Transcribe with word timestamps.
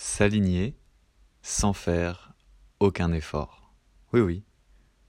S'aligner 0.00 0.76
sans 1.42 1.72
faire 1.72 2.32
aucun 2.78 3.12
effort. 3.12 3.74
Oui, 4.12 4.20
oui. 4.20 4.44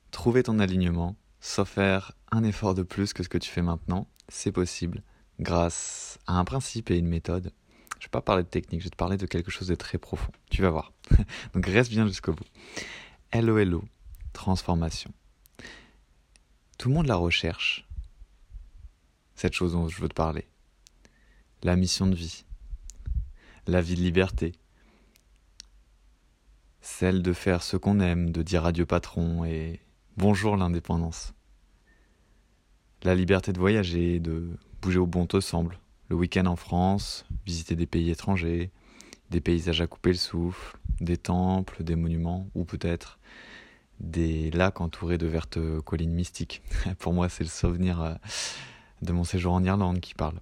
Trouver 0.09 0.41
ton 0.41 0.57
alignement 0.57 1.15
sans 1.41 1.63
faire 1.63 2.13
un 2.31 2.43
effort 2.43 2.73
de 2.73 2.81
plus 2.81 3.13
que 3.13 3.21
ce 3.21 3.29
que 3.29 3.37
tu 3.37 3.51
fais 3.51 3.61
maintenant, 3.61 4.07
c'est 4.29 4.51
possible 4.51 5.03
grâce 5.39 6.17
à 6.25 6.39
un 6.39 6.43
principe 6.43 6.89
et 6.89 6.97
une 6.97 7.05
méthode. 7.05 7.53
Je 7.99 8.07
vais 8.07 8.09
pas 8.09 8.23
parler 8.23 8.41
de 8.41 8.47
technique, 8.47 8.79
je 8.81 8.85
vais 8.87 8.89
te 8.89 8.95
parler 8.95 9.17
de 9.17 9.27
quelque 9.27 9.51
chose 9.51 9.67
de 9.67 9.75
très 9.75 9.99
profond. 9.99 10.31
Tu 10.49 10.63
vas 10.63 10.71
voir. 10.71 10.91
Donc 11.53 11.67
reste 11.67 11.91
bien 11.91 12.07
jusqu'au 12.07 12.33
bout. 12.33 12.47
LOLO, 13.31 13.83
transformation. 14.33 15.13
Tout 16.79 16.89
le 16.89 16.95
monde 16.95 17.05
la 17.05 17.15
recherche. 17.15 17.87
Cette 19.35 19.53
chose 19.53 19.73
dont 19.73 19.87
je 19.87 20.01
veux 20.01 20.09
te 20.09 20.15
parler. 20.15 20.47
La 21.61 21.75
mission 21.75 22.07
de 22.07 22.15
vie. 22.15 22.43
La 23.67 23.81
vie 23.81 23.93
de 23.93 24.01
liberté 24.01 24.53
celle 26.99 27.21
de 27.21 27.31
faire 27.31 27.63
ce 27.63 27.77
qu'on 27.77 28.01
aime, 28.01 28.29
de 28.31 28.41
dire 28.41 28.65
adieu 28.65 28.85
patron 28.85 29.45
et 29.45 29.79
bonjour 30.17 30.57
l'indépendance. 30.57 31.33
La 33.03 33.15
liberté 33.15 33.53
de 33.53 33.57
voyager, 33.57 34.19
de 34.19 34.49
bouger 34.81 34.99
au 34.99 35.07
bon 35.07 35.25
te 35.25 35.39
semble, 35.39 35.79
le 36.09 36.17
week-end 36.17 36.45
en 36.45 36.57
France, 36.57 37.25
visiter 37.45 37.77
des 37.77 37.85
pays 37.85 38.09
étrangers, 38.09 38.69
des 39.29 39.39
paysages 39.39 39.79
à 39.79 39.87
couper 39.87 40.09
le 40.09 40.17
souffle, 40.17 40.77
des 40.99 41.15
temples, 41.15 41.85
des 41.85 41.95
monuments, 41.95 42.49
ou 42.53 42.65
peut-être 42.65 43.17
des 44.01 44.51
lacs 44.51 44.81
entourés 44.81 45.17
de 45.17 45.27
vertes 45.27 45.57
collines 45.85 46.11
mystiques. 46.11 46.61
Pour 46.99 47.13
moi, 47.13 47.29
c'est 47.29 47.45
le 47.45 47.49
souvenir 47.49 48.01
euh, 48.01 48.13
de 49.03 49.13
mon 49.13 49.23
séjour 49.23 49.53
en 49.53 49.63
Irlande 49.63 50.01
qui 50.01 50.15
parle. 50.15 50.41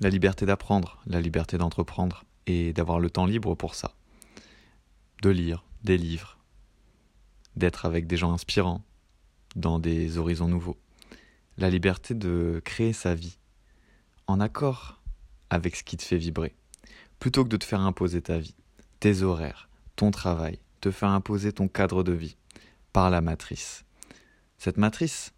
La 0.00 0.10
liberté 0.10 0.44
d'apprendre, 0.44 1.00
la 1.06 1.20
liberté 1.20 1.56
d'entreprendre, 1.56 2.24
et 2.48 2.72
d'avoir 2.72 2.98
le 2.98 3.10
temps 3.10 3.26
libre 3.26 3.54
pour 3.54 3.76
ça 3.76 3.92
de 5.22 5.30
lire 5.30 5.64
des 5.84 5.98
livres, 5.98 6.38
d'être 7.56 7.86
avec 7.86 8.06
des 8.06 8.16
gens 8.16 8.32
inspirants, 8.32 8.82
dans 9.56 9.78
des 9.78 10.18
horizons 10.18 10.48
nouveaux. 10.48 10.76
La 11.56 11.70
liberté 11.70 12.14
de 12.14 12.60
créer 12.64 12.92
sa 12.92 13.14
vie, 13.14 13.38
en 14.26 14.40
accord 14.40 15.00
avec 15.50 15.76
ce 15.76 15.82
qui 15.82 15.96
te 15.96 16.02
fait 16.02 16.18
vibrer, 16.18 16.54
plutôt 17.18 17.44
que 17.44 17.48
de 17.48 17.56
te 17.56 17.64
faire 17.64 17.80
imposer 17.80 18.22
ta 18.22 18.38
vie, 18.38 18.54
tes 19.00 19.22
horaires, 19.22 19.68
ton 19.96 20.10
travail, 20.10 20.58
te 20.80 20.90
faire 20.90 21.10
imposer 21.10 21.52
ton 21.52 21.68
cadre 21.68 22.02
de 22.02 22.12
vie, 22.12 22.36
par 22.92 23.10
la 23.10 23.20
matrice. 23.20 23.84
Cette 24.58 24.76
matrice, 24.76 25.32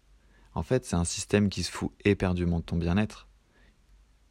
en 0.53 0.63
fait, 0.63 0.85
c'est 0.85 0.95
un 0.95 1.05
système 1.05 1.49
qui 1.49 1.63
se 1.63 1.71
fout 1.71 1.91
éperdument 2.03 2.59
de 2.59 2.65
ton 2.65 2.77
bien-être. 2.77 3.27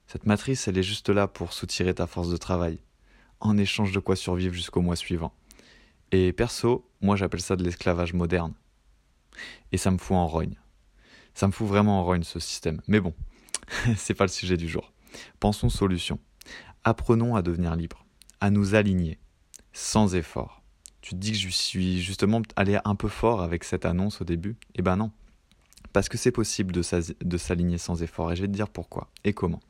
Cette 0.07 0.27
matrice, 0.27 0.69
elle 0.69 0.79
est 0.79 0.83
juste 0.83 1.09
là 1.09 1.29
pour 1.29 1.53
soutirer 1.53 1.95
ta 1.95 2.07
force 2.07 2.31
de 2.31 2.37
travail, 2.37 2.79
en 3.39 3.57
échange 3.57 3.93
de 3.93 4.01
quoi 4.01 4.17
survivre 4.17 4.55
jusqu'au 4.55 4.83
mois 4.83 4.97
suivant. 4.97 5.33
Et 6.13 6.33
perso, 6.33 6.89
moi 7.01 7.17
j'appelle 7.17 7.41
ça 7.41 7.57
de 7.57 7.63
l'esclavage 7.63 8.15
moderne. 8.15 8.55
Et 9.73 9.79
ça 9.79 9.91
me 9.91 9.99
fout 9.99 10.17
en 10.17 10.27
rogne. 10.27 10.59
Ça 11.35 11.47
me 11.47 11.53
fout 11.53 11.67
vraiment 11.67 12.01
en 12.01 12.05
rogne 12.05 12.25
ce 12.25 12.41
système. 12.41 12.83
Mais 12.89 13.01
bon, 13.01 13.15
c'est 13.97 14.15
pas 14.15 14.25
le 14.25 14.31
sujet 14.31 14.57
du 14.57 14.69
jour. 14.69 14.93
Pensons 15.39 15.69
solution. 15.69 16.19
Apprenons 16.85 17.37
à 17.37 17.43
devenir 17.43 17.77
libres, 17.77 18.05
à 18.41 18.51
nous 18.51 18.75
aligner, 18.75 19.19
sans 19.73 20.15
effort. 20.15 20.63
Tu 21.01 21.11
te 21.11 21.17
dis 21.17 21.33
que 21.33 21.39
je 21.39 21.49
suis 21.49 22.01
justement 22.03 22.43
allé 22.57 22.79
un 22.85 22.95
peu 22.95 23.09
fort 23.09 23.43
avec 23.43 23.65
cette 23.65 23.87
annonce 23.87 24.21
au 24.21 24.25
début? 24.25 24.57
Eh 24.75 24.83
ben 24.83 24.97
non. 24.97 25.11
Parce 25.93 26.09
que 26.09 26.19
c'est 26.19 26.33
possible 26.33 26.73
de 26.73 27.39
s'aligner 27.39 27.79
sans 27.79 28.03
effort. 28.03 28.33
Et 28.33 28.37
je 28.37 28.43
vais 28.43 28.49
te 28.49 28.53
dire 28.53 28.69
pourquoi 28.69 29.11
et 29.25 29.33
comment. 29.33 29.61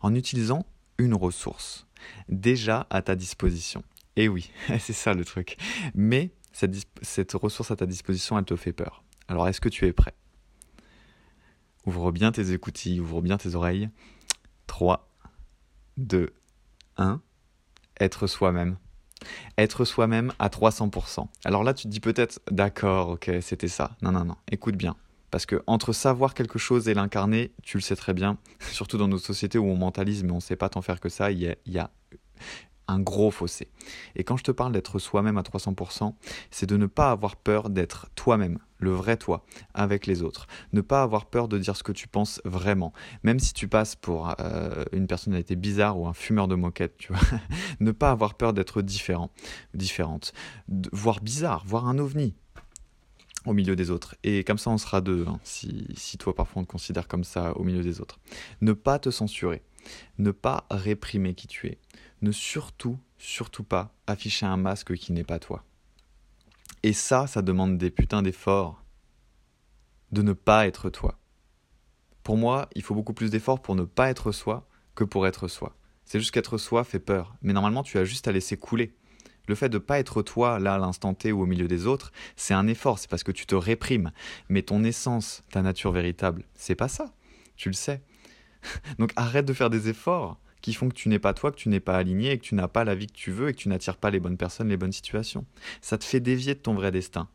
En 0.00 0.14
utilisant 0.14 0.64
une 0.98 1.14
ressource 1.14 1.86
déjà 2.28 2.86
à 2.90 3.02
ta 3.02 3.14
disposition. 3.14 3.82
Et 4.16 4.28
oui, 4.28 4.50
c'est 4.78 4.92
ça 4.92 5.14
le 5.14 5.24
truc. 5.24 5.56
Mais 5.94 6.30
cette, 6.52 7.32
ressource 7.32 7.70
à 7.70 7.76
ta 7.76 7.86
disposition, 7.86 8.38
elle 8.38 8.44
te 8.44 8.56
fait 8.56 8.72
peur. 8.72 9.04
Alors 9.28 9.48
est-ce 9.48 9.60
que 9.60 9.68
tu 9.68 9.86
es 9.86 9.92
prêt? 9.92 10.14
Ouvre 11.86 12.12
bien 12.12 12.30
tes 12.30 12.52
écoutilles, 12.52 13.00
ouvre 13.00 13.22
bien 13.22 13.38
tes 13.38 13.54
oreilles. 13.54 13.88
3, 14.66 15.08
2, 15.96 16.32
1. 16.96 17.20
Être 18.00 18.26
soi-même. 18.26 18.76
Être 19.58 19.84
soi-même 19.84 20.32
à 20.38 20.48
300%. 20.48 21.26
Alors 21.44 21.64
là, 21.64 21.74
tu 21.74 21.84
te 21.84 21.88
dis 21.88 22.00
peut-être, 22.00 22.40
d'accord, 22.50 23.10
ok, 23.10 23.30
c'était 23.40 23.68
ça. 23.68 23.96
Non, 24.02 24.12
non, 24.12 24.24
non, 24.24 24.36
écoute 24.50 24.76
bien. 24.76 24.96
Parce 25.30 25.46
que 25.46 25.62
entre 25.66 25.92
savoir 25.92 26.34
quelque 26.34 26.58
chose 26.58 26.88
et 26.88 26.94
l'incarner, 26.94 27.52
tu 27.62 27.78
le 27.78 27.82
sais 27.82 27.96
très 27.96 28.14
bien, 28.14 28.38
surtout 28.60 28.98
dans 28.98 29.08
nos 29.08 29.18
sociétés 29.18 29.58
où 29.58 29.66
on 29.66 29.76
mentalise 29.76 30.24
mais 30.24 30.32
on 30.32 30.36
ne 30.36 30.40
sait 30.40 30.56
pas 30.56 30.68
tant 30.68 30.82
faire 30.82 31.00
que 31.00 31.08
ça, 31.08 31.30
il 31.30 31.56
y 31.66 31.78
a 31.78 31.90
un 32.92 33.00
gros 33.00 33.30
fossé. 33.30 33.68
Et 34.16 34.24
quand 34.24 34.36
je 34.36 34.44
te 34.44 34.50
parle 34.50 34.72
d'être 34.72 34.98
soi-même 34.98 35.38
à 35.38 35.42
300%, 35.42 36.14
c'est 36.50 36.68
de 36.68 36.76
ne 36.76 36.86
pas 36.86 37.10
avoir 37.10 37.36
peur 37.36 37.70
d'être 37.70 38.08
toi-même, 38.14 38.58
le 38.78 38.90
vrai 38.90 39.16
toi, 39.16 39.44
avec 39.74 40.06
les 40.06 40.22
autres. 40.22 40.46
Ne 40.72 40.80
pas 40.80 41.02
avoir 41.02 41.26
peur 41.26 41.48
de 41.48 41.58
dire 41.58 41.76
ce 41.76 41.82
que 41.82 41.92
tu 41.92 42.08
penses 42.08 42.40
vraiment. 42.44 42.92
Même 43.22 43.38
si 43.38 43.52
tu 43.54 43.68
passes 43.68 43.96
pour 43.96 44.34
euh, 44.40 44.84
une 44.92 45.06
personnalité 45.06 45.56
bizarre 45.56 45.98
ou 45.98 46.06
un 46.06 46.14
fumeur 46.14 46.48
de 46.48 46.54
moquette, 46.54 46.96
tu 46.98 47.12
vois. 47.12 47.22
ne 47.80 47.92
pas 47.92 48.10
avoir 48.10 48.34
peur 48.34 48.52
d'être 48.52 48.82
différent, 48.82 49.30
différente. 49.74 50.32
voire 50.92 51.20
bizarre, 51.20 51.64
voire 51.66 51.88
un 51.88 51.98
ovni 51.98 52.34
au 53.44 53.52
milieu 53.52 53.76
des 53.76 53.90
autres. 53.90 54.14
Et 54.22 54.44
comme 54.44 54.58
ça, 54.58 54.70
on 54.70 54.78
sera 54.78 55.00
deux, 55.00 55.26
hein, 55.26 55.40
si, 55.42 55.86
si 55.96 56.18
toi 56.18 56.34
parfois 56.34 56.62
on 56.62 56.64
te 56.64 56.70
considère 56.70 57.08
comme 57.08 57.24
ça 57.24 57.56
au 57.56 57.64
milieu 57.64 57.82
des 57.82 58.00
autres. 58.00 58.18
Ne 58.60 58.72
pas 58.72 58.98
te 58.98 59.10
censurer. 59.10 59.62
Ne 60.18 60.30
pas 60.30 60.66
réprimer 60.70 61.34
qui 61.34 61.48
tu 61.48 61.66
es 61.66 61.78
ne 62.22 62.32
surtout, 62.32 62.98
surtout 63.18 63.64
pas 63.64 63.92
afficher 64.06 64.46
un 64.46 64.56
masque 64.56 64.94
qui 64.94 65.12
n'est 65.12 65.24
pas 65.24 65.38
toi. 65.38 65.64
Et 66.82 66.92
ça, 66.92 67.26
ça 67.26 67.42
demande 67.42 67.78
des 67.78 67.90
putains 67.90 68.22
d'efforts 68.22 68.82
de 70.12 70.22
ne 70.22 70.32
pas 70.32 70.66
être 70.66 70.88
toi. 70.90 71.18
Pour 72.22 72.36
moi, 72.36 72.68
il 72.74 72.82
faut 72.82 72.94
beaucoup 72.94 73.12
plus 73.12 73.30
d'efforts 73.30 73.60
pour 73.60 73.74
ne 73.74 73.84
pas 73.84 74.08
être 74.08 74.30
soi 74.30 74.68
que 74.94 75.04
pour 75.04 75.26
être 75.26 75.48
soi. 75.48 75.74
C'est 76.04 76.20
juste 76.20 76.32
qu'être 76.32 76.58
soi 76.58 76.84
fait 76.84 76.98
peur, 76.98 77.34
mais 77.42 77.52
normalement 77.52 77.82
tu 77.82 77.98
as 77.98 78.04
juste 78.04 78.28
à 78.28 78.32
laisser 78.32 78.56
couler. 78.56 78.94
Le 79.48 79.54
fait 79.54 79.68
de 79.68 79.78
ne 79.78 79.82
pas 79.82 79.98
être 79.98 80.22
toi 80.22 80.58
là 80.58 80.74
à 80.74 80.78
l'instant 80.78 81.14
T 81.14 81.32
ou 81.32 81.42
au 81.42 81.46
milieu 81.46 81.68
des 81.68 81.86
autres, 81.86 82.12
c'est 82.36 82.54
un 82.54 82.66
effort, 82.66 82.98
c'est 82.98 83.10
parce 83.10 83.24
que 83.24 83.32
tu 83.32 83.46
te 83.46 83.54
réprimes. 83.54 84.12
Mais 84.48 84.62
ton 84.62 84.84
essence, 84.84 85.42
ta 85.50 85.62
nature 85.62 85.92
véritable, 85.92 86.44
c'est 86.54 86.74
pas 86.74 86.88
ça. 86.88 87.12
Tu 87.56 87.68
le 87.68 87.74
sais. 87.74 88.02
Donc 88.98 89.12
arrête 89.16 89.44
de 89.44 89.52
faire 89.52 89.70
des 89.70 89.88
efforts 89.88 90.38
qui 90.60 90.72
font 90.72 90.88
que 90.88 90.94
tu 90.94 91.08
n'es 91.08 91.18
pas 91.18 91.34
toi, 91.34 91.50
que 91.50 91.56
tu 91.56 91.68
n'es 91.68 91.80
pas 91.80 91.96
aligné 91.96 92.30
et 92.30 92.38
que 92.38 92.44
tu 92.44 92.54
n'as 92.54 92.68
pas 92.68 92.84
la 92.84 92.94
vie 92.94 93.08
que 93.08 93.12
tu 93.12 93.32
veux 93.32 93.48
et 93.48 93.52
que 93.52 93.58
tu 93.58 93.68
n'attires 93.68 93.96
pas 93.96 94.10
les 94.10 94.20
bonnes 94.20 94.36
personnes, 94.36 94.68
les 94.68 94.76
bonnes 94.76 94.92
situations. 94.92 95.44
Ça 95.80 95.98
te 95.98 96.04
fait 96.04 96.20
dévier 96.20 96.54
de 96.54 96.60
ton 96.60 96.74
vrai 96.74 96.92
destin. 96.92 97.28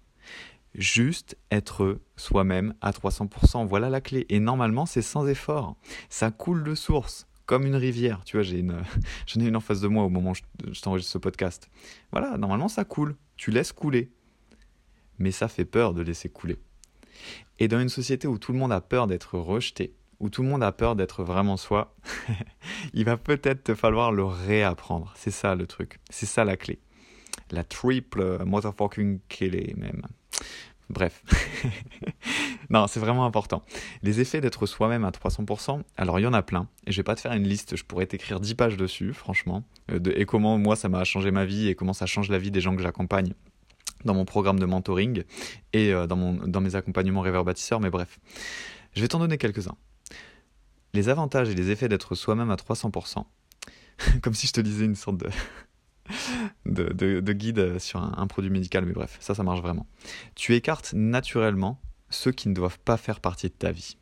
Juste 0.74 1.38
être 1.52 2.00
soi-même 2.16 2.74
à 2.82 2.92
300%, 2.92 3.68
voilà 3.68 3.90
la 3.90 4.00
clé. 4.00 4.26
Et 4.30 4.40
normalement, 4.40 4.86
c'est 4.86 5.02
sans 5.02 5.28
effort. 5.28 5.76
Ça 6.10 6.32
coule 6.32 6.64
de 6.64 6.76
source, 6.76 7.28
comme 7.48 7.66
une 7.66 7.76
rivière. 7.76 8.22
Tu 8.26 8.38
vois, 8.38 8.44
j'ai 8.44 8.60
une, 8.60 8.84
j'en 9.26 9.42
ai 9.42 9.46
une 9.46 9.56
en 9.56 9.62
face 9.62 9.82
de 9.82 9.88
moi 9.88 10.04
au 10.04 10.10
moment 10.10 10.32
où 10.32 10.72
je 10.72 10.82
t'enregistre 10.82 11.12
ce 11.12 11.18
podcast. 11.18 11.72
Voilà, 12.12 12.38
normalement, 12.38 12.68
ça 12.68 12.84
coule. 12.84 13.16
Tu 13.36 13.50
laisses 13.50 13.72
couler. 13.72 14.12
Mais 15.18 15.32
ça 15.32 15.48
fait 15.48 15.66
peur 15.66 15.96
de 15.96 16.04
laisser 16.04 16.30
couler. 16.30 16.60
Et 17.58 17.68
dans 17.68 17.80
une 17.80 17.90
société 17.90 18.28
où 18.28 18.38
tout 18.38 18.54
le 18.54 18.60
monde 18.60 18.72
a 18.72 18.82
peur 18.82 19.08
d'être 19.08 19.40
rejeté, 19.40 19.96
où 20.20 20.30
tout 20.30 20.44
le 20.44 20.50
monde 20.50 20.62
a 20.62 20.72
peur 20.72 20.96
d'être 20.96 21.24
vraiment 21.24 21.58
soi, 21.58 21.96
il 22.94 23.06
va 23.06 23.18
peut-être 23.18 23.64
te 23.64 23.74
falloir 23.74 24.12
le 24.12 24.26
réapprendre. 24.26 25.14
C'est 25.16 25.32
ça 25.32 25.56
le 25.56 25.66
truc. 25.66 26.00
C'est 26.12 26.28
ça 26.28 26.46
la 26.46 26.58
clé. 26.58 26.80
La 27.50 27.64
triple 27.64 28.44
motherfucking 28.46 29.20
clé 29.30 29.74
même. 29.78 30.04
Bref. 30.90 31.24
non, 32.70 32.88
c'est 32.88 33.00
vraiment 33.00 33.26
important. 33.26 33.64
Les 34.04 34.20
effets 34.20 34.42
d'être 34.42 34.66
soi-même 34.66 35.06
à 35.06 35.12
300%, 35.12 35.82
alors 35.96 36.20
il 36.20 36.24
y 36.24 36.28
en 36.28 36.34
a 36.34 36.42
plein. 36.42 36.68
Et 36.86 36.92
je 36.92 36.98
vais 36.98 37.04
pas 37.04 37.16
te 37.16 37.22
faire 37.22 37.34
une 37.34 37.48
liste, 37.48 37.76
je 37.76 37.84
pourrais 37.84 38.06
t'écrire 38.06 38.40
10 38.40 38.56
pages 38.56 38.78
dessus, 38.78 39.14
franchement. 39.14 39.64
Euh, 39.92 40.00
et 40.16 40.26
comment 40.26 40.58
moi 40.58 40.76
ça 40.76 40.90
m'a 40.90 41.04
changé 41.04 41.32
ma 41.32 41.46
vie 41.46 41.68
et 41.68 41.76
comment 41.76 41.94
ça 41.94 42.06
change 42.06 42.30
la 42.30 42.38
vie 42.38 42.52
des 42.52 42.62
gens 42.62 42.76
que 42.76 42.82
j'accompagne 42.82 43.34
dans 44.06 44.14
mon 44.14 44.26
programme 44.26 44.60
de 44.60 44.66
mentoring 44.66 45.24
et 45.74 45.94
euh, 45.94 46.08
dans, 46.08 46.18
mon, 46.18 46.34
dans 46.34 46.62
mes 46.62 46.76
accompagnements 46.76 47.22
réverbérateurs. 47.22 47.80
Mais 47.80 47.90
bref, 47.90 48.20
je 48.96 49.02
vais 49.02 49.08
t'en 49.08 49.20
donner 49.20 49.38
quelques-uns 49.38 49.76
les 50.94 51.10
avantages 51.10 51.50
et 51.50 51.54
les 51.54 51.70
effets 51.70 51.90
d'être 51.90 52.16
soi-même 52.16 52.52
à 52.52 52.56
300%. 52.56 53.24
Comme 54.22 54.34
si 54.34 54.48
je 54.48 54.54
te 54.54 54.62
disais 54.62 54.86
une 54.86 54.96
sorte 54.96 55.18
de, 55.18 55.30
de, 57.22 57.34
guide 57.34 57.80
sur 57.80 58.02
un, 58.02 58.28
produit 58.28 58.50
médical, 58.50 58.86
mais 58.86 58.94
bref, 58.94 59.18
ça, 59.20 59.36
ça 59.36 59.44
marche 59.44 59.62
vraiment. 59.62 59.88
Tu 60.36 60.56
écartes 60.56 60.94
naturellement 60.94 61.80
ceux 62.10 62.32
qui 62.32 62.50
ne 62.50 62.54
doivent 62.54 62.80
pas 62.80 62.98
faire 62.98 63.20
partie 63.20 63.48
de 63.48 63.54
ta 63.54 63.72
vie. 63.72 63.98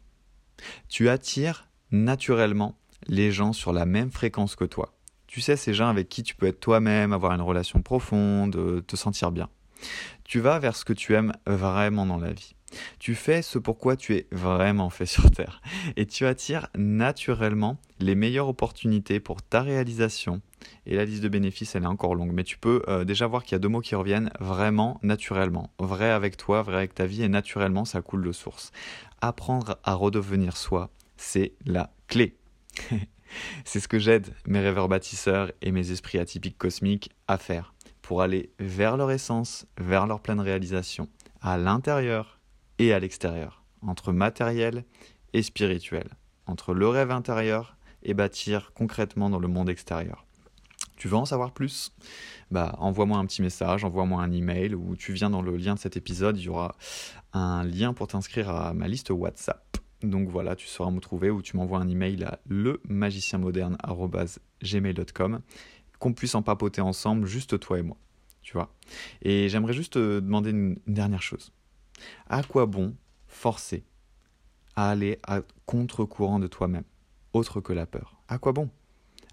Tu 0.90 1.10
attires 1.10 1.68
naturellement 1.92 2.78
les 3.08 3.32
gens 3.32 3.54
sur 3.54 3.74
la 3.74 3.86
même 3.86 4.12
fréquence 4.12 4.56
que 4.56 4.66
toi. 4.66 4.94
Tu 5.28 5.42
sais, 5.42 5.58
ces 5.58 5.74
gens 5.74 5.90
avec 5.90 6.10
qui 6.10 6.24
tu 6.24 6.36
peux 6.36 6.48
être 6.48 6.60
toi-même, 6.60 7.14
avoir 7.14 7.34
une 7.34 7.42
relation 7.42 7.82
profonde, 7.82 8.84
te 8.86 8.96
sentir 8.96 9.32
bien. 9.32 9.50
Tu 10.24 10.40
vas 10.40 10.60
vers 10.60 10.76
ce 10.76 10.86
que 10.86 10.94
tu 10.94 11.14
aimes 11.14 11.34
vraiment 11.46 12.06
dans 12.06 12.18
la 12.18 12.32
vie. 12.32 12.55
Tu 13.00 13.16
fais 13.16 13.42
ce 13.42 13.60
pourquoi 13.60 13.96
tu 13.96 14.16
es 14.16 14.28
vraiment 14.32 14.90
fait 14.90 15.06
sur 15.06 15.32
Terre. 15.32 15.62
Et 15.96 16.06
tu 16.06 16.26
attires 16.26 16.68
naturellement 16.78 17.78
les 18.00 18.16
meilleures 18.16 18.48
opportunités 18.48 19.20
pour 19.20 19.42
ta 19.42 19.62
réalisation. 19.62 20.42
Et 20.86 20.96
la 20.96 21.06
liste 21.06 21.24
de 21.24 21.30
bénéfices, 21.30 21.76
elle 21.76 21.84
est 21.84 21.88
encore 21.88 22.16
longue. 22.16 22.32
Mais 22.32 22.44
tu 22.44 22.58
peux 22.58 22.82
euh, 22.88 23.04
déjà 23.04 23.28
voir 23.28 23.44
qu'il 23.44 23.54
y 23.54 23.56
a 23.56 23.60
deux 23.60 23.70
mots 23.70 23.82
qui 23.82 23.96
reviennent 23.96 24.32
vraiment 24.40 25.00
naturellement. 25.04 25.72
Vrai 25.80 26.10
avec 26.10 26.38
toi, 26.38 26.62
vrai 26.62 26.78
avec 26.78 26.94
ta 26.94 27.06
vie, 27.06 27.24
et 27.24 27.30
naturellement, 27.30 27.86
ça 27.86 28.02
coule 28.02 28.24
de 28.24 28.32
source. 28.32 28.72
Apprendre 29.22 29.78
à 29.84 29.94
redevenir 29.94 30.58
soi, 30.58 30.90
c'est 31.18 31.54
la 31.66 31.92
clé. 32.08 32.38
c'est 33.66 33.80
ce 33.80 33.88
que 33.88 34.00
j'aide 34.00 34.34
mes 34.48 34.60
rêveurs 34.60 34.88
bâtisseurs 34.88 35.52
et 35.62 35.72
mes 35.72 35.92
esprits 35.92 36.20
atypiques 36.20 36.58
cosmiques 36.58 37.12
à 37.28 37.38
faire 37.38 37.74
pour 38.02 38.22
aller 38.22 38.52
vers 38.60 38.98
leur 38.98 39.10
essence, 39.10 39.66
vers 39.80 40.06
leur 40.06 40.20
pleine 40.20 40.40
réalisation, 40.40 41.10
à 41.42 41.58
l'intérieur 41.58 42.35
et 42.80 42.94
à 42.94 43.00
l'extérieur, 43.00 43.64
entre 43.82 44.12
matériel 44.12 44.86
et 45.34 45.44
spirituel, 45.44 46.10
entre 46.46 46.74
le 46.74 46.88
rêve 46.88 47.12
intérieur 47.12 47.78
et 48.04 48.14
bâtir 48.14 48.72
concrètement 48.74 49.30
dans 49.30 49.40
le 49.40 49.48
monde 49.48 49.70
extérieur. 49.70 50.26
Tu 50.98 51.10
veux 51.10 51.18
en 51.18 51.26
savoir 51.26 51.52
plus? 51.52 51.92
Bah 52.52 52.76
envoie-moi 52.78 53.18
un 53.18 53.26
petit 53.26 53.42
message, 53.42 53.84
envoie-moi 53.84 54.22
un 54.22 54.32
email 54.32 54.76
ou 54.76 54.96
tu 54.96 55.12
viens 55.14 55.30
dans 55.30 55.42
le 55.42 55.58
lien 55.58 55.74
de 55.74 55.80
cet 55.80 55.98
épisode, 55.98 56.38
il 56.38 56.44
y 56.44 56.50
aura 56.50 56.76
un 57.34 57.64
lien 57.64 57.94
pour 57.94 58.08
t'inscrire 58.08 58.50
à 58.50 58.74
ma 58.74 58.88
liste 58.88 59.10
WhatsApp. 59.10 59.78
Donc 60.04 60.30
voilà, 60.30 60.56
tu 60.56 60.68
sauras 60.68 60.92
me 60.92 61.00
trouver 61.00 61.32
ou 61.32 61.42
tu 61.42 61.58
m'envoies 61.58 61.80
un 61.80 61.90
email 61.90 62.24
à 62.24 62.40
lemagicienmoderne@gmail.com 62.48 65.42
qu'on 66.00 66.14
puisse 66.14 66.36
en 66.36 66.44
papoter 66.44 66.82
ensemble, 66.82 67.26
juste 67.26 67.60
toi 67.60 67.80
et 67.80 67.82
moi. 67.82 67.98
Tu 68.42 68.54
vois? 68.54 68.74
Et 69.22 69.50
j'aimerais 69.50 69.74
juste 69.74 69.94
te 69.94 70.20
demander 70.20 70.52
une 70.52 70.78
dernière 70.88 71.24
chose. 71.24 71.52
À 72.28 72.44
quoi 72.44 72.66
bon 72.66 72.96
forcer 73.28 73.84
à 74.76 74.90
aller 74.90 75.20
à 75.24 75.42
contre-courant 75.66 76.40
de 76.40 76.48
toi-même, 76.48 76.84
autre 77.34 77.62
que 77.62 77.74
la 77.74 77.86
peur? 77.86 78.18
À 78.28 78.38
quoi 78.38 78.52
bon? 78.52 78.70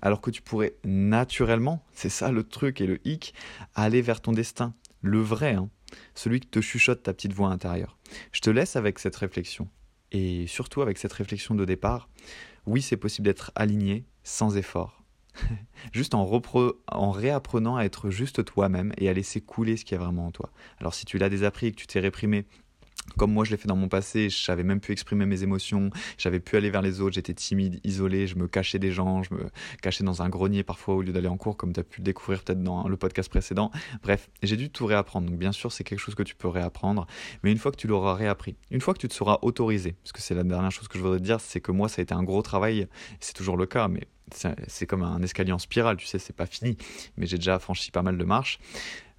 Alors 0.00 0.20
que 0.20 0.30
tu 0.30 0.42
pourrais 0.42 0.74
naturellement, 0.84 1.84
c'est 1.92 2.08
ça 2.08 2.32
le 2.32 2.42
truc 2.44 2.80
et 2.80 2.86
le 2.86 3.00
hic, 3.06 3.34
aller 3.74 4.02
vers 4.02 4.20
ton 4.20 4.32
destin, 4.32 4.74
le 5.00 5.20
vrai, 5.20 5.54
hein, 5.54 5.68
celui 6.14 6.40
qui 6.40 6.48
te 6.48 6.60
chuchote 6.60 7.02
ta 7.02 7.12
petite 7.12 7.32
voix 7.32 7.48
intérieure. 7.48 7.98
Je 8.32 8.40
te 8.40 8.50
laisse 8.50 8.76
avec 8.76 8.98
cette 8.98 9.16
réflexion, 9.16 9.68
et 10.12 10.46
surtout 10.46 10.82
avec 10.82 10.98
cette 10.98 11.12
réflexion 11.12 11.54
de 11.54 11.64
départ. 11.64 12.08
Oui, 12.66 12.82
c'est 12.82 12.96
possible 12.96 13.26
d'être 13.26 13.50
aligné 13.54 14.04
sans 14.22 14.56
effort. 14.56 15.02
juste 15.92 16.14
en, 16.14 16.28
en, 16.88 17.10
réapprenant 17.10 17.76
à 17.76 17.84
être 17.84 18.10
juste 18.10 18.44
toi-même 18.44 18.92
et 18.98 19.08
à 19.08 19.12
laisser 19.12 19.40
couler 19.40 19.76
ce 19.76 19.84
qui 19.84 19.94
est 19.94 19.98
vraiment 19.98 20.26
en 20.26 20.30
toi. 20.30 20.50
Alors 20.78 20.94
si 20.94 21.06
tu 21.06 21.16
l'as 21.16 21.30
désappris 21.30 21.68
et 21.68 21.72
que 21.72 21.76
tu 21.76 21.86
t'es 21.86 22.00
réprimé 22.00 22.44
comme 23.16 23.32
moi 23.32 23.44
je 23.44 23.50
l'ai 23.50 23.56
fait 23.56 23.68
dans 23.68 23.76
mon 23.76 23.88
passé, 23.88 24.30
je 24.30 24.42
savais 24.42 24.62
même 24.62 24.80
plus 24.80 24.92
exprimer 24.92 25.26
mes 25.26 25.42
émotions, 25.42 25.90
j'avais 26.18 26.40
pu 26.40 26.56
aller 26.56 26.70
vers 26.70 26.82
les 26.82 27.00
autres, 27.00 27.14
j'étais 27.14 27.34
timide, 27.34 27.80
isolé, 27.84 28.26
je 28.26 28.36
me 28.36 28.48
cachais 28.48 28.78
des 28.78 28.92
gens, 28.92 29.22
je 29.22 29.34
me 29.34 29.46
cachais 29.80 30.04
dans 30.04 30.22
un 30.22 30.28
grenier 30.28 30.62
parfois 30.62 30.94
au 30.94 31.02
lieu 31.02 31.12
d'aller 31.12 31.28
en 31.28 31.36
cours, 31.36 31.56
comme 31.56 31.72
tu 31.72 31.80
as 31.80 31.84
pu 31.84 32.00
découvrir 32.00 32.42
peut-être 32.42 32.62
dans 32.62 32.88
le 32.88 32.96
podcast 32.96 33.28
précédent. 33.28 33.70
Bref, 34.02 34.30
j'ai 34.42 34.56
dû 34.56 34.70
tout 34.70 34.86
réapprendre. 34.86 35.28
Donc 35.28 35.38
bien 35.38 35.52
sûr, 35.52 35.72
c'est 35.72 35.84
quelque 35.84 35.98
chose 35.98 36.14
que 36.14 36.22
tu 36.22 36.34
peux 36.34 36.48
réapprendre, 36.48 37.06
mais 37.42 37.52
une 37.52 37.58
fois 37.58 37.72
que 37.72 37.76
tu 37.76 37.86
l'auras 37.86 38.14
réappris, 38.14 38.56
une 38.70 38.80
fois 38.80 38.94
que 38.94 38.98
tu 38.98 39.08
te 39.08 39.14
seras 39.14 39.38
autorisé, 39.42 39.92
parce 40.02 40.12
que 40.12 40.20
c'est 40.20 40.34
la 40.34 40.44
dernière 40.44 40.70
chose 40.70 40.88
que 40.88 40.98
je 40.98 41.02
voudrais 41.02 41.18
te 41.18 41.24
dire, 41.24 41.40
c'est 41.40 41.60
que 41.60 41.72
moi 41.72 41.88
ça 41.88 42.00
a 42.00 42.02
été 42.02 42.14
un 42.14 42.22
gros 42.22 42.42
travail, 42.42 42.88
c'est 43.20 43.34
toujours 43.34 43.56
le 43.56 43.66
cas, 43.66 43.88
mais 43.88 44.06
c'est 44.66 44.86
comme 44.86 45.02
un 45.02 45.22
escalier 45.22 45.52
en 45.52 45.58
spirale, 45.58 45.96
tu 45.96 46.06
sais, 46.06 46.18
c'est 46.18 46.34
pas 46.34 46.46
fini, 46.46 46.76
mais 47.16 47.26
j'ai 47.26 47.36
déjà 47.36 47.58
franchi 47.58 47.90
pas 47.90 48.02
mal 48.02 48.16
de 48.16 48.24
marches, 48.24 48.58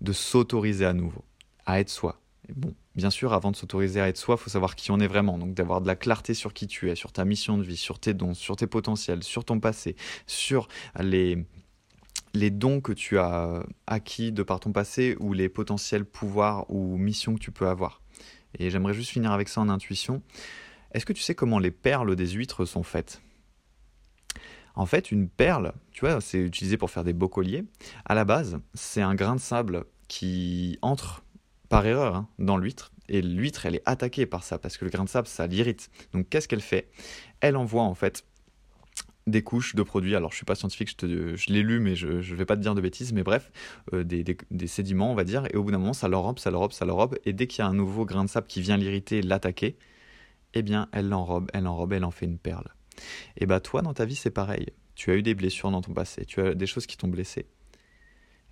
de 0.01 0.11
s'autoriser 0.11 0.85
à 0.85 0.93
nouveau, 0.93 1.23
à 1.65 1.79
être 1.79 1.89
soi. 1.89 2.19
Bon, 2.55 2.73
bien 2.95 3.09
sûr, 3.09 3.33
avant 3.33 3.51
de 3.51 3.55
s'autoriser 3.55 4.01
à 4.01 4.07
être 4.07 4.17
soi, 4.17 4.37
faut 4.37 4.49
savoir 4.49 4.75
qui 4.75 4.91
on 4.91 4.99
est 4.99 5.07
vraiment. 5.07 5.37
Donc 5.37 5.53
d'avoir 5.53 5.81
de 5.81 5.87
la 5.87 5.95
clarté 5.95 6.33
sur 6.33 6.53
qui 6.53 6.67
tu 6.67 6.89
es, 6.91 6.95
sur 6.95 7.11
ta 7.11 7.25
mission 7.25 7.57
de 7.57 7.63
vie, 7.63 7.77
sur 7.77 7.99
tes 7.99 8.13
dons, 8.13 8.33
sur 8.33 8.55
tes 8.55 8.67
potentiels, 8.67 9.23
sur 9.23 9.45
ton 9.45 9.59
passé, 9.59 9.95
sur 10.27 10.67
les, 10.99 11.45
les 12.33 12.49
dons 12.49 12.81
que 12.81 12.91
tu 12.91 13.17
as 13.17 13.63
acquis 13.87 14.31
de 14.31 14.43
par 14.43 14.59
ton 14.59 14.71
passé 14.71 15.15
ou 15.19 15.33
les 15.33 15.49
potentiels 15.49 16.05
pouvoirs 16.05 16.69
ou 16.69 16.97
missions 16.97 17.35
que 17.35 17.39
tu 17.39 17.51
peux 17.51 17.67
avoir. 17.67 18.01
Et 18.59 18.69
j'aimerais 18.69 18.93
juste 18.93 19.09
finir 19.09 19.31
avec 19.31 19.49
ça 19.49 19.61
en 19.61 19.69
intuition. 19.69 20.21
Est-ce 20.91 21.05
que 21.05 21.13
tu 21.13 21.23
sais 21.23 21.33
comment 21.33 21.57
les 21.57 21.71
perles 21.71 22.15
des 22.15 22.27
huîtres 22.27 22.65
sont 22.65 22.83
faites? 22.83 23.21
En 24.75 24.85
fait, 24.85 25.11
une 25.11 25.29
perle, 25.29 25.73
tu 25.91 26.01
vois, 26.01 26.19
c'est 26.21 26.39
utilisé 26.39 26.77
pour 26.77 26.89
faire 26.89 27.03
des 27.03 27.13
beaux 27.13 27.29
colliers. 27.29 27.63
À 28.05 28.15
la 28.15 28.25
base, 28.25 28.59
c'est 28.73 29.01
un 29.01 29.13
grain 29.13 29.35
de 29.35 29.39
sable 29.39 29.85
qui 30.07 30.79
entre 30.81 31.22
par 31.73 31.87
erreur 31.87 32.15
hein, 32.15 32.27
dans 32.37 32.57
l'huître. 32.57 32.91
Et 33.09 33.23
l'huître, 33.23 33.65
elle 33.65 33.73
est 33.75 33.81
attaquée 33.85 34.27
par 34.27 34.43
ça, 34.43 34.59
parce 34.59 34.77
que 34.77 34.85
le 34.85 34.91
grain 34.91 35.05
de 35.05 35.09
sable, 35.09 35.27
ça 35.27 35.47
l'irrite. 35.47 35.89
Donc 36.13 36.29
qu'est-ce 36.29 36.47
qu'elle 36.47 36.61
fait? 36.61 36.87
Elle 37.39 37.57
envoie 37.57 37.81
en 37.81 37.95
fait 37.95 38.25
des 39.25 39.41
couches 39.41 39.73
de 39.73 39.81
produits. 39.81 40.15
Alors, 40.15 40.29
je 40.29 40.35
suis 40.35 40.45
pas 40.45 40.53
scientifique, 40.53 40.95
je, 41.01 41.51
l'ai 41.51 41.63
lu, 41.63 41.79
mais 41.79 41.95
je 41.95 42.07
ne 42.07 42.35
vais 42.35 42.45
pas 42.45 42.55
te 42.55 42.61
dire 42.61 42.75
de 42.75 42.81
bêtises. 42.81 43.11
Mais 43.11 43.23
bref, 43.23 43.51
euh, 43.91 44.03
des, 44.03 44.23
des, 44.23 44.67
sédiments, 44.67 45.11
on 45.11 45.15
va 45.15 45.23
dire. 45.23 45.47
Et 45.51 45.57
au 45.57 45.63
bout 45.63 45.71
d'un 45.71 45.79
moment, 45.79 45.93
ça 45.93 46.07
l'enrobe, 46.07 46.37
ça 46.37 46.51
l'enrobe, 46.51 46.73
ça 46.73 46.85
l'enrobe. 46.85 47.17
Et 47.25 47.33
dès 47.33 47.47
qu'il 47.47 47.59
y 47.59 47.61
a 47.63 47.67
un 47.67 47.73
nouveau 47.73 48.05
grain 48.05 48.23
de 48.23 48.29
sable 48.29 48.45
qui 48.45 48.61
vient 48.61 48.77
l'irriter, 48.77 49.23
l'attaquer, 49.23 49.75
eh 50.53 50.61
bien, 50.61 50.89
elle 50.91 51.09
l'enrobe, 51.09 51.49
elle 51.53 51.63
l'enrobe, 51.63 51.93
elle 51.93 52.05
en 52.05 52.11
fait 52.11 52.27
une 52.27 52.37
perle. 52.37 52.67
Et 53.37 53.47
bah, 53.47 53.59
toi, 53.59 53.81
dans 53.81 53.95
ta 53.95 54.05
vie, 54.05 54.15
c'est 54.15 54.29
pareil. 54.29 54.67
Tu 54.93 55.09
as 55.09 55.15
eu 55.15 55.23
des 55.23 55.33
blessures 55.33 55.71
dans 55.71 55.81
ton 55.81 55.93
passé, 55.93 56.23
tu 56.25 56.39
as 56.39 56.53
des 56.53 56.67
choses 56.67 56.85
qui 56.85 56.97
t'ont 56.97 57.07
blessé. 57.07 57.47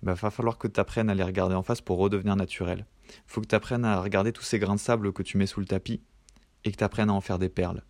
Il 0.02 0.10
va 0.10 0.16
falloir 0.16 0.58
que 0.58 0.66
tu 0.68 0.80
apprennes 0.80 1.10
à 1.10 1.14
les 1.14 1.22
regarder 1.22 1.54
en 1.54 1.62
face 1.62 1.80
pour 1.80 1.98
redevenir 1.98 2.34
naturel. 2.34 2.86
Faut 3.26 3.40
que 3.40 3.46
tu 3.46 3.54
apprennes 3.54 3.84
à 3.84 4.00
regarder 4.00 4.32
tous 4.32 4.42
ces 4.42 4.58
grains 4.58 4.74
de 4.74 4.80
sable 4.80 5.12
que 5.12 5.22
tu 5.22 5.38
mets 5.38 5.46
sous 5.46 5.60
le 5.60 5.66
tapis 5.66 6.02
et 6.64 6.72
que 6.72 6.76
tu 6.76 6.84
apprennes 6.84 7.10
à 7.10 7.12
en 7.12 7.20
faire 7.20 7.38
des 7.38 7.48
perles. 7.48 7.82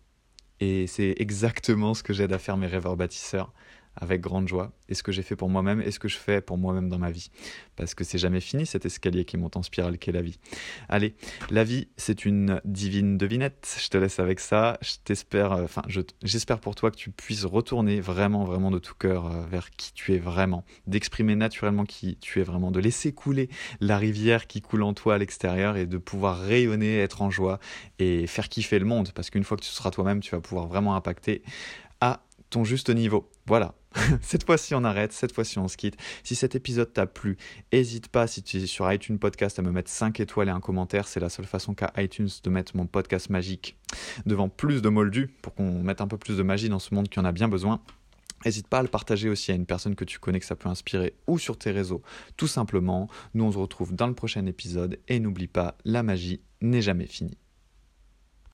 Et 0.59 0.87
c'est 0.87 1.15
exactement 1.17 1.93
ce 1.93 2.03
que 2.03 2.13
j'aide 2.13 2.31
à 2.31 2.39
faire 2.39 2.57
mes 2.57 2.67
rêveurs 2.67 2.95
bâtisseurs 2.95 3.51
avec 3.95 4.21
grande 4.21 4.47
joie 4.47 4.71
et 4.89 4.95
ce 4.95 5.03
que 5.03 5.11
j'ai 5.11 5.23
fait 5.23 5.35
pour 5.35 5.49
moi-même? 5.49 5.81
Et 5.81 5.91
ce 5.91 5.99
que 5.99 6.07
je 6.07 6.17
fais 6.17 6.41
pour 6.41 6.57
moi-même 6.57 6.89
dans 6.89 6.99
ma 6.99 7.11
vie? 7.11 7.29
Parce 7.75 7.95
que 7.95 8.03
c'est 8.03 8.17
jamais 8.17 8.39
fini 8.39 8.65
cet 8.65 8.85
escalier 8.85 9.25
qui 9.25 9.37
monte 9.37 9.57
en 9.57 9.63
spirale 9.63 9.97
qu'est 9.97 10.11
la 10.11 10.21
vie. 10.21 10.39
Allez, 10.89 11.15
la 11.49 11.63
vie, 11.63 11.87
c'est 11.97 12.25
une 12.25 12.61
divine 12.65 13.17
devinette. 13.17 13.77
Je 13.81 13.89
te 13.89 13.97
laisse 13.97 14.19
avec 14.19 14.39
ça. 14.39 14.77
Je 14.81 15.13
euh, 15.35 15.63
enfin, 15.63 15.81
j'espère 16.23 16.59
pour 16.59 16.75
toi 16.75 16.91
que 16.91 16.95
tu 16.95 17.11
puisses 17.11 17.45
retourner 17.45 18.01
vraiment, 18.01 18.43
vraiment 18.43 18.71
de 18.71 18.79
tout 18.79 18.95
cœur 18.95 19.27
euh, 19.27 19.45
vers 19.45 19.71
qui 19.71 19.93
tu 19.93 20.13
es 20.13 20.19
vraiment, 20.19 20.63
d'exprimer 20.87 21.35
naturellement 21.35 21.85
qui 21.85 22.17
tu 22.17 22.39
es 22.39 22.43
vraiment, 22.43 22.71
de 22.71 22.79
laisser 22.79 23.13
couler 23.13 23.49
la 23.79 23.97
rivière 23.97 24.47
qui 24.47 24.61
coule 24.61 24.83
en 24.83 24.93
toi 24.93 25.15
à 25.15 25.17
l'extérieur 25.17 25.77
et 25.77 25.85
de 25.85 25.97
pouvoir 25.97 26.39
rayonner, 26.39 26.99
être 26.99 27.21
en 27.21 27.29
joie 27.29 27.59
et 27.99 28.27
faire 28.27 28.49
kiffer 28.49 28.79
le 28.79 28.85
monde. 28.85 29.11
Parce 29.13 29.29
qu'une 29.29 29.43
fois 29.43 29.57
que 29.57 29.63
tu 29.63 29.69
seras 29.69 29.91
toi-même, 29.91 30.19
tu 30.19 30.31
vas 30.31 30.41
pouvoir 30.41 30.67
vraiment 30.67 30.95
impacter 30.95 31.43
à 32.01 32.23
ton 32.49 32.63
juste 32.63 32.89
niveau. 32.89 33.29
Voilà, 33.45 33.73
cette 34.21 34.45
fois-ci 34.45 34.75
on 34.75 34.83
arrête, 34.83 35.13
cette 35.13 35.33
fois-ci 35.33 35.59
on 35.59 35.67
se 35.67 35.77
quitte. 35.77 35.97
Si 36.23 36.35
cet 36.35 36.55
épisode 36.55 36.91
t'a 36.93 37.05
plu, 37.05 37.37
n'hésite 37.71 38.07
pas 38.07 38.27
si 38.27 38.43
tu 38.43 38.57
es 38.57 38.65
sur 38.65 38.91
iTunes 38.91 39.17
Podcast 39.17 39.59
à 39.59 39.61
me 39.61 39.71
mettre 39.71 39.89
5 39.89 40.19
étoiles 40.19 40.47
et 40.47 40.51
un 40.51 40.59
commentaire. 40.59 41.07
C'est 41.07 41.19
la 41.19 41.29
seule 41.29 41.45
façon 41.45 41.73
qu'a 41.73 41.91
iTunes 41.97 42.29
de 42.43 42.49
mettre 42.49 42.75
mon 42.75 42.85
podcast 42.85 43.29
magique 43.29 43.77
devant 44.25 44.49
plus 44.49 44.81
de 44.81 44.89
moldus 44.89 45.27
pour 45.41 45.53
qu'on 45.53 45.83
mette 45.83 46.01
un 46.01 46.07
peu 46.07 46.17
plus 46.17 46.37
de 46.37 46.43
magie 46.43 46.69
dans 46.69 46.79
ce 46.79 46.93
monde 46.93 47.09
qui 47.09 47.19
en 47.19 47.25
a 47.25 47.31
bien 47.31 47.47
besoin. 47.47 47.81
N'hésite 48.45 48.67
pas 48.67 48.79
à 48.79 48.81
le 48.81 48.89
partager 48.89 49.29
aussi 49.29 49.51
à 49.51 49.55
une 49.55 49.65
personne 49.65 49.95
que 49.95 50.03
tu 50.03 50.19
connais 50.19 50.39
que 50.39 50.45
ça 50.45 50.55
peut 50.55 50.69
inspirer 50.69 51.13
ou 51.27 51.39
sur 51.39 51.57
tes 51.57 51.71
réseaux. 51.71 52.01
Tout 52.35 52.47
simplement, 52.47 53.07
nous 53.33 53.45
on 53.45 53.51
se 53.51 53.57
retrouve 53.57 53.93
dans 53.93 54.07
le 54.07 54.15
prochain 54.15 54.45
épisode 54.45 54.99
et 55.07 55.19
n'oublie 55.19 55.47
pas, 55.47 55.77
la 55.85 56.03
magie 56.03 56.41
n'est 56.61 56.81
jamais 56.81 57.07
finie. 57.07 57.37